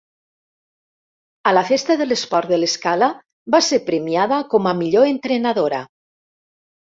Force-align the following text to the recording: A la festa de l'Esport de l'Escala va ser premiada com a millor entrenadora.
A 1.49 1.51
la 1.57 1.61
festa 1.67 1.97
de 1.99 2.07
l'Esport 2.07 2.53
de 2.53 2.59
l'Escala 2.61 3.09
va 3.55 3.61
ser 3.67 3.81
premiada 3.91 4.39
com 4.55 4.69
a 4.71 4.75
millor 4.79 5.11
entrenadora. 5.11 5.83